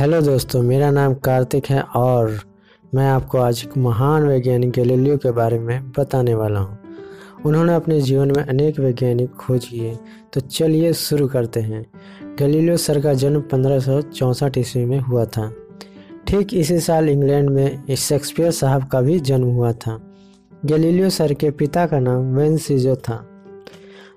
[0.00, 2.38] Hello दोस्तों, मेरा नाम कार्तिक है और
[2.92, 6.78] मैं आपको आज एक महान वैज्ञानिक गैलीलियो के बारे में बताने वाला हूँ।
[7.46, 9.94] उन्होंने अपने जीवन में अनेक वैज्ञानिक खोज किए।
[10.32, 11.84] तो चलिए शुरू करते हैं।
[12.38, 15.50] गैलीलियो सर का जन्म पंद्रह ईस्वी में हुआ था।
[16.26, 19.98] ठीक इसी साल इंग्लैंड में शेक्सपियर साहब का भी जन्म हुआ था।
[20.64, 23.24] गैलीलियो सर के पिता का नाम वेंसिजो था,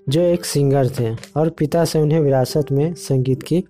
[0.09, 3.63] जो एक सिंगर थे और पिता से उन्हें विरासत में संगीत की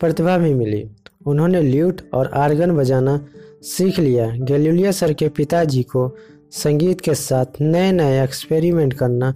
[0.00, 0.88] प्रतिभा भी मिली।
[1.28, 3.18] उन्होंने ल्यूट और आर्गन बजाना
[3.62, 6.10] सीख लिया। गैलीलियो सर के पिताजी को
[6.52, 9.34] संगीत के साथ नए नए एक्सपेरिमेंट करना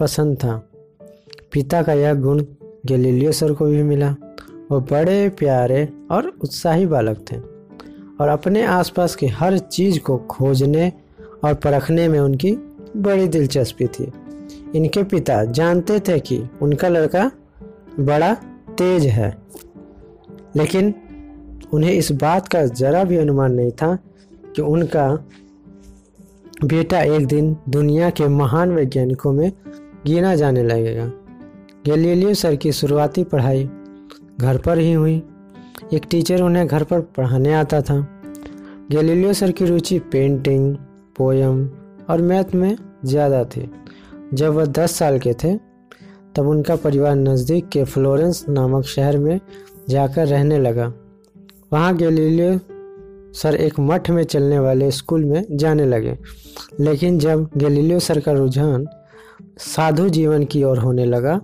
[0.00, 0.56] पसंद था।
[1.52, 2.44] पिता का यह गुण
[2.86, 4.14] गैलीलियो सर को भी मिला।
[4.70, 7.36] वो बड़े, प्यारे और उत्साही बालक थे
[8.20, 10.92] और अपने आसपास की हर चीज़ को खोजने
[11.44, 12.52] और परखने में उनकी
[12.96, 14.10] बड़ी दिलचस्पी थी।
[14.74, 17.30] इनके पिता जानते थे कि उनका लड़का
[18.00, 18.34] बड़ा
[18.78, 19.36] तेज है,
[20.56, 20.92] लेकिन
[21.72, 23.94] उन्हें इस बात का ज़रा भी अनुमान नहीं था
[24.56, 25.08] कि उनका
[26.64, 29.52] बेटा एक दिन दुनिया के महान वैज्ञानिकों में
[30.06, 31.06] गिना जाने लगेगा।
[31.86, 33.64] गैलीलियो सर की शुरुआती पढ़ाई
[34.40, 35.22] घर पर ही हुई।
[35.92, 37.96] एक टीचर उन्हें घर पर पढ़ाने आता था।
[38.90, 40.74] गैलीलियो सर की रुचि पेंटिंग,
[41.16, 41.68] पोयम
[42.10, 43.70] और मैथ में ज़्यादा थी।
[44.34, 45.54] जब वह दस साल के थे,
[46.34, 49.40] तब उनका परिवार नज़दीक के फ्लोरेंस नामक शहर में
[49.88, 50.92] जाकर रहने लगा।
[51.74, 52.58] वहाँ गैलीलियो
[53.34, 56.16] सर एक मठ में चलने वाले स्कूल में जाने लगे।
[56.80, 58.86] लेकिन जब गैलीलियो सर का रुझान
[59.58, 61.40] साधु जीवन की ओर होने लगा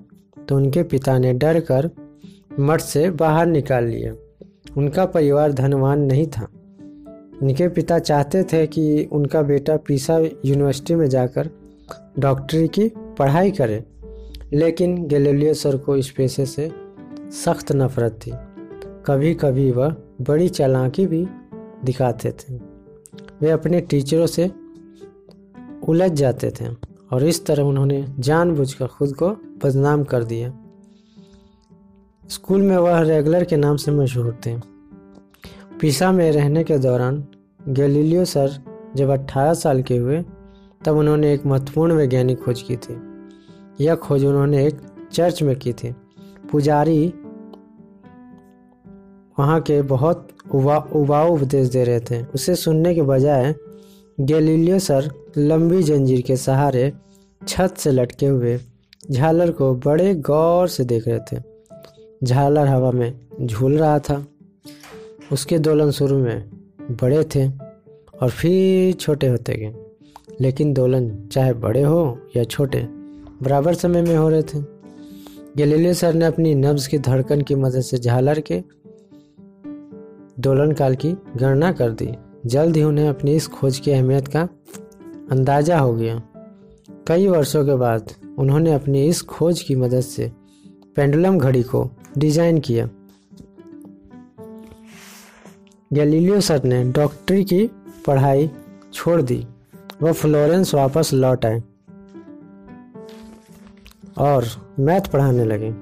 [0.48, 1.90] तो उनके पिता ने डर कर
[2.60, 4.12] मठ से बाहर निकाल लिया।
[4.76, 6.46] उनका परिवार धनवान नहीं था।
[7.42, 11.50] उनके पिता चाहते थे कि उनका बेटा पीसा यूनिवर्सिटी में जाकर
[12.18, 12.86] डॉक्टरी की
[13.18, 13.82] पढ़ाई करे,
[14.52, 16.70] लेकिन गैलीलियो सर को इस पेशे से
[17.44, 18.32] सख्त नफरत थी।
[19.06, 21.26] कभी कभी वह बड़ी चालाकी भी
[21.84, 22.54] दिखाते थे।
[23.40, 24.50] वे अपने टीचरों से
[25.88, 26.66] उलझ जाते थे
[27.12, 30.52] और इस तरह उन्होंने जानबूझकर खुद को बदनाम कर दिया।
[32.28, 34.56] स्कूल में वह रेगुलर के नाम से मशहूर थे।
[35.80, 37.24] पिसा में रहने के दौरान
[37.68, 38.64] गैलीलियो सर
[38.96, 40.24] जब 18 साल के हुए,
[40.84, 43.00] तब उन्होंने एक महत्वपूर्ण वैज्ञानिक खोज की थी।
[43.84, 44.80] यह खोज उन्होंने एक
[45.12, 45.94] चर्च में की थी।
[46.52, 47.14] पुजारी
[49.40, 53.54] वहाँ के बहुत उबा उबाऊ उपदेश दे रहे थे। उसे सुनने के बजाय
[54.20, 56.92] गैलीलियो सर लंबी जंजीर के सहारे
[57.48, 58.58] छत से लटके हुए
[59.10, 61.42] झालर को बड़े गौर से देख रहे थे।
[62.24, 63.12] झालर हवा में
[63.42, 64.26] झूल रहा था।
[65.32, 66.50] उसके दोलन शुरू में
[66.90, 67.48] बड़े थे
[68.22, 69.74] और फिर छोटे होते गए।
[70.40, 72.80] लेकिन दोलन चाहे बड़े हो या छोटे,
[73.42, 74.60] बराबर समय में हो रहे थे।
[75.56, 78.79] गैलीलियो सर ने अपनी नब्ज की धड़कन की मदद से झालर के
[80.40, 82.08] दोलन काल की गणना कर दी।
[82.46, 84.42] जल्द ही उन्हें अपनी इस खोज की अहमियत का
[85.30, 86.20] अंदाज़ा हो गया।
[87.08, 90.30] कई वर्षों के बाद उन्होंने अपनी इस खोज की मदद से
[90.96, 92.88] पेंडुलम घड़ी को डिज़ाइन किया।
[95.90, 97.66] गैलीलियो सर ने डॉक्टरी की
[98.06, 98.50] पढ़ाई
[98.94, 99.46] छोड़ दी।
[100.02, 101.62] वह फ्लोरेंस वापस लौट आए
[104.18, 104.46] और
[104.80, 105.72] मैथ पढ़ाने लगे।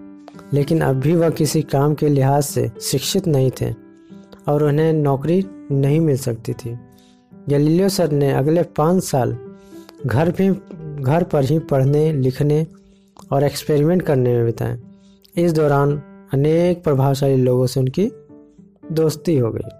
[0.53, 3.88] लेकिन अब भी वह किसी काम के लिहाज से शिक्षित नहीं थे।
[4.49, 6.77] और उन्हें नौकरी नहीं मिल सकती थी।
[7.49, 9.37] गैलीलियो सर ने अगले पाँच साल
[10.07, 10.51] घर भी,
[11.03, 12.67] घर पर ही पढ़ने, लिखने
[13.33, 14.79] और एक्सपेरिमेंट करने में बिताए।
[15.37, 18.11] इस दौरान अनेक प्रभावशाली लोगों से उनकी
[18.93, 19.71] दोस्ती हो गई।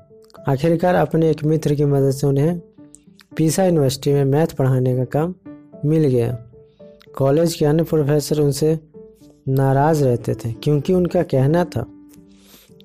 [0.49, 2.59] आखिरकार अपने एक मित्र की मदद से उन्हें
[3.37, 5.35] पीसा यूनिवर्सिटी में मैथ पढ़ाने का काम
[5.85, 6.33] मिल गया।
[7.17, 8.79] कॉलेज के अन्य प्रोफेसर उनसे
[9.49, 11.87] नाराज़ रहते थे, क्योंकि उनका कहना था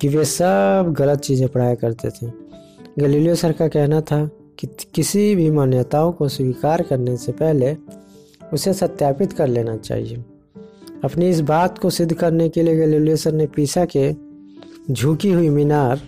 [0.04, 2.28] कि वे सब गलत चीज़ें पढ़ाया करते थे।
[3.00, 4.24] गलीलियो सर का कहना था
[4.60, 7.76] कि किसी भी मान्यताओं को स्वीकार करने से पहले
[8.54, 10.18] उसे सत्यापित कर लेना चाहिए।
[11.04, 14.12] अपनी इस बात को सिद्ध करने के लिए गलीलियो सर ने पीसा के
[14.92, 16.02] झुकी हुई मीनार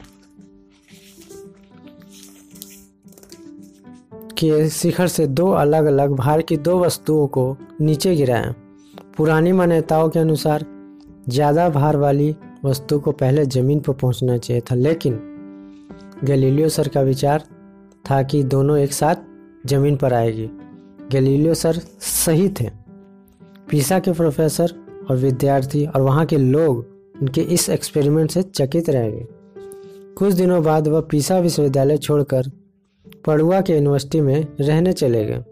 [4.37, 8.53] के शिखर से दो अलग अलग भार की दो वस्तुओं को नीचे गिराया।
[9.17, 10.65] पुरानी मान्यताओं के अनुसार
[11.29, 12.35] ज़्यादा भार वाली
[12.65, 15.19] वस्तु को पहले ज़मीन पर पहुँचना चाहिए था, लेकिन
[16.23, 17.43] गैलीलियो सर का विचार
[18.11, 19.15] था कि दोनों एक साथ
[19.67, 20.49] ज़मीन पर आएगी।
[21.11, 22.69] गैलीलियो सर सही थे।
[23.69, 24.73] पीसा के प्रोफेसर
[25.09, 26.85] और विद्यार्थी और वहाँ के लोग
[27.21, 29.25] उनके इस एक्सपेरिमेंट से चकित रह गए।
[30.17, 32.51] कुछ दिनों बाद वह पीसा विश्वविद्यालय छोड़कर
[33.25, 35.43] पड़ुआ के यूनिवर्सिटी में रहने चले गए।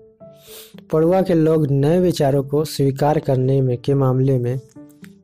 [0.91, 4.59] पड़ुआ के लोग नए विचारों को स्वीकार करने में के मामले में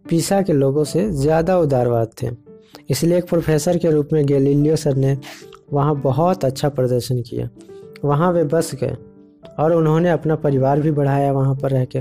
[0.10, 2.30] पीसा के लोगों से ज़्यादा उदारवाद थे।
[2.90, 5.18] इसलिए एक प्रोफेसर के रूप में गैलीलियो सर ने
[5.74, 7.50] वहाँ बहुत अच्छा प्रदर्शन किया।
[8.06, 8.96] वहाँ वे बस गए
[9.60, 12.00] और उन्होंने अपना परिवार भी बढ़ाया वहाँ पर रह के।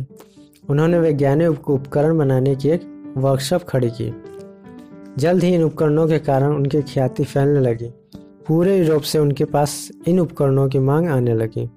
[0.68, 2.82] उन्होंने वैज्ञानिक उपकरण बनाने की एक
[3.16, 4.12] वर्कशॉप खड़ी की।
[5.18, 7.90] जल्द ही इन उपकरणों के कारण उनकी ख्याति फैलने लगी।
[8.48, 11.68] पूरे यूरोप से उनके पास इन उपकरणों की मांग आने लगी।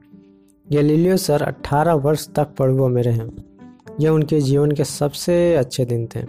[0.68, 3.51] गैलीलियो सर 18 वर्ष तक पड़ुआ में रहे।
[4.00, 6.22] यह उनके जीवन के सबसे अच्छे दिन थे।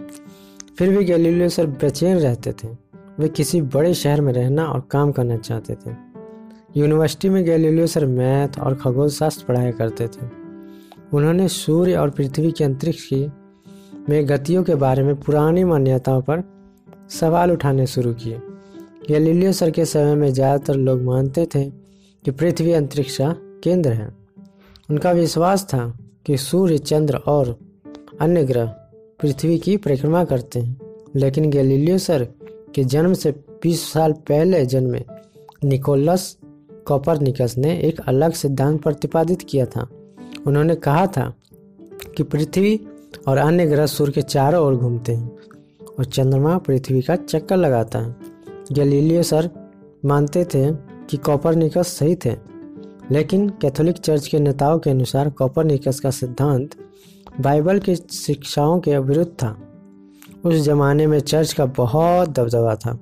[0.77, 2.67] फिर भी गैलीलियो सर बेचैन रहते थे।
[3.19, 5.95] वे किसी बड़े शहर में रहना और काम करना चाहते थे।
[6.77, 10.27] यूनिवर्सिटी में गैलीलियो सर मैथ और खगोल शास्त्र पढ़ाया करते थे।
[11.13, 13.25] उन्होंने सूर्य और पृथ्वी के अंतरिक्ष की
[14.09, 16.43] में गतियों के बारे में पुरानी मान्यताओं पर
[17.09, 18.41] सवाल उठाने शुरू किए।
[19.09, 21.63] गैलीलियो सर के समय में ज़्यादातर लोग मानते थे
[22.23, 24.07] कि पृथ्वी अंतरिक्ष का केंद्र है।
[24.89, 25.85] उनका विश्वास था
[26.25, 27.59] कि सूर्य, चंद्र और
[28.21, 28.65] अन्य ग्रह
[29.21, 30.79] पृथ्वी की परिक्रमा करते हैं।
[31.15, 32.27] लेकिन गैलीलियो सर
[32.75, 33.31] के जन्म से
[33.63, 35.03] 20 साल पहले जन्मे
[35.63, 36.37] निकोलस
[36.87, 39.87] कॉपरनिकस ने एक अलग सिद्धांत प्रतिपादित किया था।
[40.47, 41.35] उन्होंने कहा था
[42.17, 42.87] कि पृथ्वी
[43.27, 45.37] और अन्य ग्रह सूर्य के चारों ओर घूमते हैं
[45.99, 48.15] और चंद्रमा पृथ्वी का चक्कर लगाता है।
[48.71, 49.49] गैलीलियो सर
[50.05, 50.71] मानते थे
[51.09, 52.52] कि कॉपरनिकस सही थे
[53.11, 56.69] लेकिन कैथोलिक चर्च के नेताओं के अनुसार कॉपरनिकस का सिद्धांत
[57.41, 59.57] बाइबल की शिक्षाओं के विरुद्ध था।
[60.45, 62.99] उस जमाने में चर्च का बहुत दबदबा था।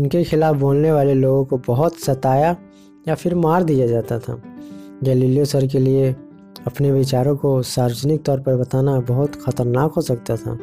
[0.00, 2.56] उनके खिलाफ बोलने वाले लोगों को बहुत सताया
[3.08, 4.42] या फिर मार दिया जाता था।
[5.02, 6.16] गैलीलियो सर के लिए
[6.66, 10.58] अपने विचारों को सार्वजनिक तौर पर बताना बहुत खतरनाक हो सकता था।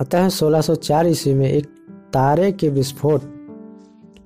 [0.00, 1.66] अतः 1604 ईस्वी में एक
[2.12, 3.39] तारे के विस्फोट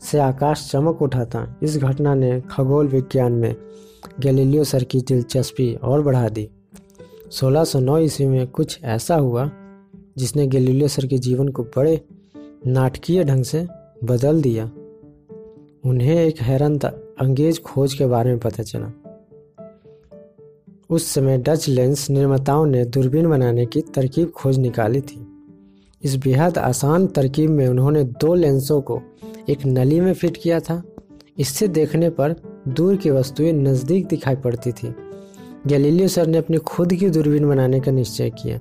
[0.05, 3.57] से आकाश चमक उठा था इस घटना ने खगोल विज्ञान में
[4.21, 6.51] गैलीलियो सर की दिलचस्पी और बढ़ा दी।
[7.33, 9.51] 1609 ईस्वी में कुछ ऐसा हुआ,
[10.19, 12.01] जिसने गैलीलियो सर के जीवन को बड़े
[12.67, 13.67] नाटकीय ढंग से
[14.05, 14.65] बदल दिया।
[15.85, 16.79] उन्हें एक हैरान
[17.21, 18.93] अंगेज खोज के बारे में पता चला।
[20.91, 25.34] उस समय डच लेंस निर्माताओं ने दूरबीन बनाने की तरकीब खोज निकाली थी।
[26.05, 29.03] इस बेहद आसान तरकीब में उन्होंने दो लेंसों को
[29.49, 30.83] एक नली में फिट किया था।
[31.39, 32.35] इससे देखने पर
[32.69, 34.95] दूर की वस्तुएँ नज़दीक दिखाई पड़ती थी।
[35.67, 38.61] गैलीलियो सर ने अपनी खुद की दूरबीन बनाने का निश्चय किया।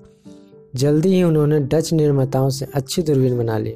[0.76, 3.76] जल्दी ही उन्होंने डच निर्माताओं से अच्छी दूरबीन बना ली।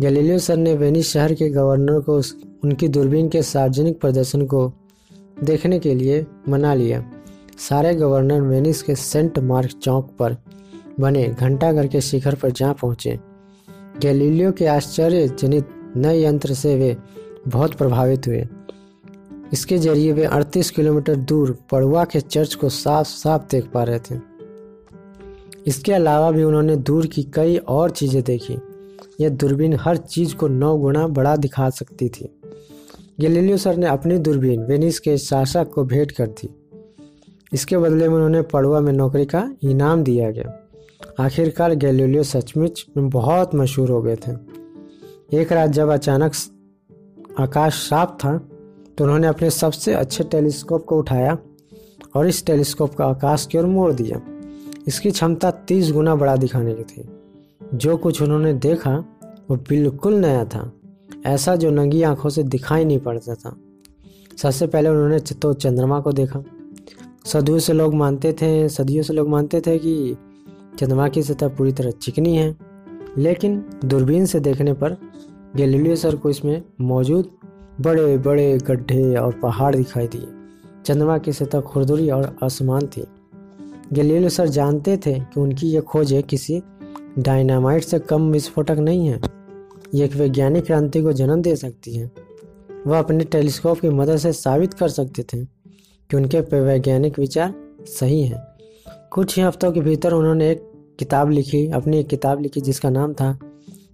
[0.00, 2.16] गैलीलियो सर ने वेनिस शहर के गवर्नर को
[2.64, 4.72] उनकी दूरबीन के सार्वजनिक प्रदर्शन को
[5.44, 7.10] देखने के लिए मना लिया।
[7.58, 10.36] सारे गवर्नर वेनिस के सेंट मार्क चौक पर
[11.00, 13.20] बने घंटाघर के शिखर पर जा पहुँचे।
[14.00, 16.96] गैलीलियो के आश्चर्य जनित नए यंत्र से वे
[17.48, 18.46] बहुत प्रभावित हुए।
[19.52, 23.98] इसके ज़रिए वे 38 किलोमीटर दूर पड़ुआ के चर्च को साफ़ साफ़ देख पा रहे
[23.98, 24.20] थे।
[25.66, 28.58] इसके अलावा भी उन्होंने दूर की कई और चीज़ें देखी।
[29.20, 32.40] यह दूरबीन हर चीज़ को नौ गुना बड़ा दिखा सकती थी।
[33.20, 36.54] गैलीलियो सर ने अपनी दूरबीन वेनिस के शासक को भेंट कर दी।
[37.52, 40.63] इसके बदले में उन्होंने पड़ुआ में नौकरी का इनाम दिया गया।
[41.20, 44.32] आखिरकार गैलीलियो सचमुच बहुत मशहूर हो गए थे।
[45.40, 46.32] एक रात जब अचानक
[47.40, 48.38] आकाश साफ़ था
[48.98, 51.38] तो उन्होंने अपने सबसे अच्छे टेलीस्कोप को उठाया
[52.16, 54.20] और इस टेलीस्कोप का आकाश की ओर मोड़ दिया।
[54.88, 57.08] इसकी क्षमता तीस गुना बड़ा दिखाने की थी।
[57.74, 59.04] जो कुछ उन्होंने देखा,
[59.50, 60.72] वो बिल्कुल नया था।
[61.26, 63.56] ऐसा जो नंगी आँखों से दिखाई नहीं पड़ता था।
[64.36, 66.42] सबसे पहले उन्होंने तो चंद्रमा को देखा।
[67.26, 70.16] सदियों से लोग मानते थे, सदियों से लोग मानते थे कि
[70.78, 72.56] चंद्रमा की सतह पूरी तरह चिकनी है,
[73.18, 74.96] लेकिन दूरबीन से देखने पर
[75.56, 77.30] गैलीलियो सर को इसमें मौजूद
[77.80, 80.26] बड़े बड़े गड्ढे और पहाड़ दिखाई दिए।
[80.86, 83.04] चंद्रमा की सतह खुरदुरी और असमान थी।
[83.92, 86.62] गैलीलियो सर जानते थे कि उनकी यह खोजें किसी
[87.18, 89.20] डायनामाइट से कम विस्फोटक नहीं है।
[89.94, 92.10] ये एक वैज्ञानिक क्रांति को जन्म दे सकती है।
[92.86, 95.44] वह अपने टेलीस्कोप की मदद से साबित कर सकते थे
[96.10, 97.54] कि उनके वैज्ञानिक विचार
[97.86, 98.53] सही हैं।
[99.14, 100.62] कुछ ही हफ्तों के भीतर उन्होंने एक
[100.98, 103.38] किताब लिखी, अपनी एक किताब लिखी जिसका नाम था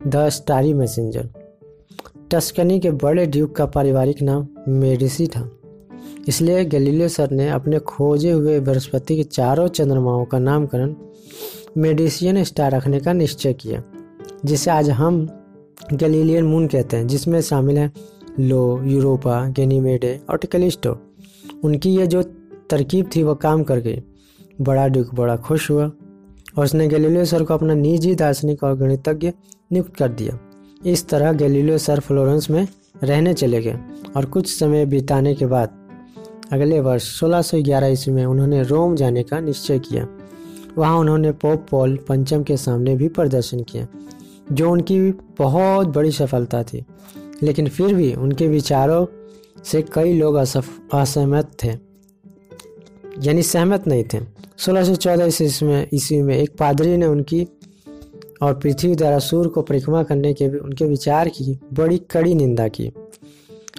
[0.06, 1.28] द स्टारी मैसेंजर।
[2.30, 5.50] टस्कनी के बड़े ड्यूक का पारिवारिक नाम मेडिसी था।
[6.28, 10.94] इसलिए गलीलियो सर ने अपने खोजे हुए बृहस्पति के चारों चंद्रमाओं का नामकरण
[11.76, 13.82] मेडिसियन स्टार रखने का निश्चय किया,
[14.44, 15.26] जिसे आज हम
[15.92, 17.92] गलीलियन मून कहते हैं, जिसमें शामिल हैं
[18.40, 20.98] लो, यूरोपा, गेनीमेडे और टिकलिस्टो।
[21.64, 22.22] उनकी ये जो
[22.70, 24.02] तरकीब थी वह काम कर गई।
[24.60, 25.84] बड़ा ड्यूक बड़ा खुश हुआ
[26.58, 29.32] और उसने गैलीलियो सर को अपना निजी दार्शनिक और गणितज्ञ
[29.72, 30.38] नियुक्त कर दिया।
[30.86, 32.68] इस तरह गैलीलियो सर फ्लोरेंस में
[33.02, 33.78] रहने चले गए
[34.16, 35.68] और कुछ समय बिताने के बाद
[36.52, 40.06] अगले वर्ष 1611 ईस्वी में उन्होंने रोम जाने का निश्चय किया।
[40.78, 43.86] वहाँ उन्होंने पोप पॉल पंचम के सामने भी प्रदर्शन किया,
[44.52, 46.84] जो उनकी बहुत बड़ी सफलता थी।
[47.42, 49.06] लेकिन फिर भी उनके विचारों
[49.64, 50.34] से कई लोग
[50.94, 51.89] असहमत थे।
[53.18, 54.18] यानी सहमत नहीं थे।
[54.56, 57.46] सोलह सौ चौदह ईस्वी में ईस्वी में एक पादरी ने उनकी
[58.42, 62.90] और पृथ्वी द्वारा सूर्य को परिक्रमा करने के उनके विचार की, बड़ी कड़ी निंदा की।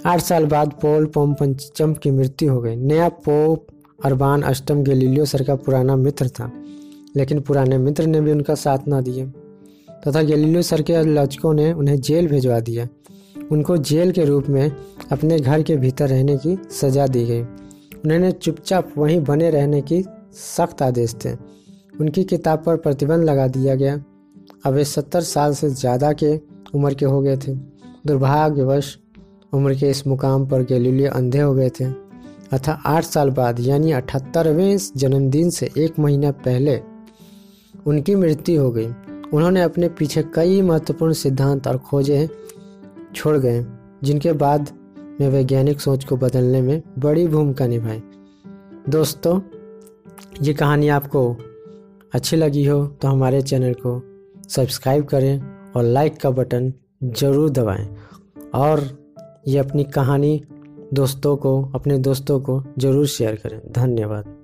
[0.05, 3.67] आठ साल बाद पोल पोम पंचम की मृत्यु हो गई। नया पोप
[4.05, 6.51] अरबान अष्टम गैलीलियो सर का पुराना मित्र था,
[7.15, 9.25] लेकिन पुराने मित्र ने भी उनका साथ ना दिया।
[10.03, 12.87] तथा गैलीलियो सर के आलोचकों ने उन्हें जेल भिजवा दिया।
[13.51, 14.71] उनको जेल के रूप में
[15.11, 17.43] अपने घर के भीतर रहने की सजा दी गई।
[18.05, 20.03] उन्होंने चुपचाप वहीं बने रहने की
[20.33, 21.33] सख्त आदेश थे।
[22.01, 23.95] उनकी किताब पर प्रतिबंध लगा दिया गया।
[24.65, 26.35] अब वे सत्तर साल से ज़्यादा के
[26.75, 27.53] उम्र के हो गए थे।
[28.07, 28.97] दुर्भाग्यवश
[29.53, 31.85] उम्र के इस मुकाम पर गैलीलियो अंधे हो गए थे।
[32.51, 36.79] अतः आठ साल बाद, यानी अठहत्तरवें जन्मदिन से एक महीना पहले,
[37.87, 38.87] उनकी मृत्यु हो गई।
[39.33, 42.27] उन्होंने अपने पीछे कई महत्वपूर्ण सिद्धांत और खोजें
[43.15, 43.65] छोड़ गए,
[44.03, 44.69] जिनके बाद
[45.21, 48.01] में वैज्ञानिक सोच को बदलने में बड़ी भूमिका निभाई।
[48.89, 49.39] दोस्तों,
[50.41, 51.21] ये कहानी आपको
[52.13, 54.01] अच्छी लगी हो तो हमारे चैनल को
[54.49, 55.41] सब्सक्राइब करें
[55.75, 56.73] और लाइक का बटन
[57.03, 57.87] ज़रूर दबाएँ।
[58.55, 58.87] और
[59.47, 60.41] ये अपनी कहानी
[60.93, 64.40] दोस्तों को, अपने दोस्तों को ज़रूर शेयर करें। धन्यवाद।